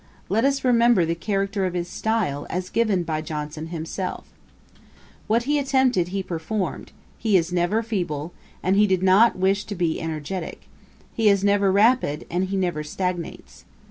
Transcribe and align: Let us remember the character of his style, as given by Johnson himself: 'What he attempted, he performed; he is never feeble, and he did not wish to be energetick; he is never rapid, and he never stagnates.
Let 0.29 0.45
us 0.45 0.63
remember 0.63 1.05
the 1.05 1.13
character 1.13 1.67
of 1.67 1.75
his 1.75 1.87
style, 1.87 2.47
as 2.49 2.71
given 2.71 3.03
by 3.03 3.21
Johnson 3.21 3.67
himself: 3.67 4.25
'What 5.27 5.43
he 5.43 5.59
attempted, 5.59 6.07
he 6.07 6.23
performed; 6.23 6.91
he 7.19 7.37
is 7.37 7.53
never 7.53 7.83
feeble, 7.83 8.33
and 8.63 8.75
he 8.75 8.87
did 8.87 9.03
not 9.03 9.37
wish 9.37 9.63
to 9.65 9.75
be 9.75 10.01
energetick; 10.01 10.61
he 11.13 11.29
is 11.29 11.43
never 11.43 11.71
rapid, 11.71 12.25
and 12.31 12.45
he 12.45 12.57
never 12.57 12.81
stagnates. 12.83 13.63